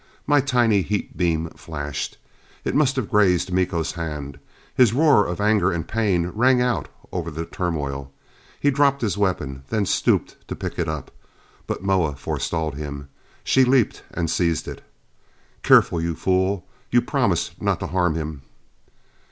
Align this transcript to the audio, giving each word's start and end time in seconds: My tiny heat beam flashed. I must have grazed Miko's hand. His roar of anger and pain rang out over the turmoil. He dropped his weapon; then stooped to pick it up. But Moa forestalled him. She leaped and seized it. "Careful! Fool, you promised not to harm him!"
My 0.25 0.41
tiny 0.41 0.81
heat 0.81 1.15
beam 1.15 1.49
flashed. 1.51 2.17
I 2.65 2.71
must 2.71 2.95
have 2.95 3.07
grazed 3.11 3.51
Miko's 3.53 3.91
hand. 3.91 4.39
His 4.73 4.93
roar 4.93 5.27
of 5.27 5.39
anger 5.39 5.71
and 5.71 5.87
pain 5.87 6.29
rang 6.33 6.59
out 6.59 6.87
over 7.11 7.29
the 7.29 7.45
turmoil. 7.45 8.11
He 8.59 8.71
dropped 8.71 9.03
his 9.03 9.15
weapon; 9.15 9.61
then 9.69 9.85
stooped 9.85 10.37
to 10.47 10.55
pick 10.55 10.79
it 10.79 10.87
up. 10.89 11.11
But 11.67 11.83
Moa 11.83 12.15
forestalled 12.15 12.73
him. 12.73 13.09
She 13.43 13.63
leaped 13.63 14.01
and 14.11 14.27
seized 14.27 14.67
it. 14.67 14.83
"Careful! 15.61 16.01
Fool, 16.15 16.65
you 16.89 16.99
promised 17.03 17.61
not 17.61 17.79
to 17.81 17.85
harm 17.85 18.15
him!" 18.15 18.41